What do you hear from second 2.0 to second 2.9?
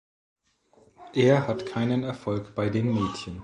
Erfolg bei